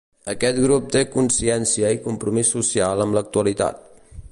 [0.31, 3.87] Aquest grup també té consciència i compromís social amb l'actualitat.